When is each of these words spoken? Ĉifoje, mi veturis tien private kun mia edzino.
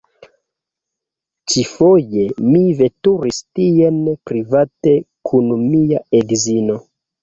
Ĉifoje, 1.53 2.25
mi 2.47 2.63
veturis 2.81 3.45
tien 3.61 4.03
private 4.33 4.99
kun 5.35 5.57
mia 5.73 6.07
edzino. 6.27 6.85